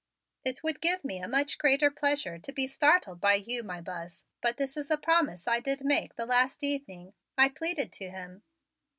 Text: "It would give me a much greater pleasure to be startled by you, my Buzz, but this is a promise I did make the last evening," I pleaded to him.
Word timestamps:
"It 0.43 0.63
would 0.63 0.81
give 0.81 1.05
me 1.05 1.19
a 1.21 1.27
much 1.27 1.59
greater 1.59 1.91
pleasure 1.91 2.39
to 2.39 2.51
be 2.51 2.65
startled 2.65 3.21
by 3.21 3.35
you, 3.35 3.61
my 3.61 3.81
Buzz, 3.81 4.25
but 4.41 4.57
this 4.57 4.75
is 4.75 4.89
a 4.89 4.97
promise 4.97 5.47
I 5.47 5.59
did 5.59 5.85
make 5.85 6.15
the 6.15 6.25
last 6.25 6.63
evening," 6.63 7.13
I 7.37 7.49
pleaded 7.49 7.93
to 7.93 8.09
him. 8.09 8.41